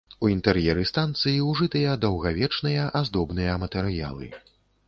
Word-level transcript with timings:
У 0.25 0.29
інтэр'еры 0.35 0.85
станцыі 0.91 1.43
ужытыя 1.51 1.93
даўгавечныя 2.07 2.89
аздобныя 3.01 3.63
матэрыялы. 3.67 4.27